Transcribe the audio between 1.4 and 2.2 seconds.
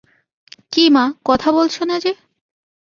বলছ না যে?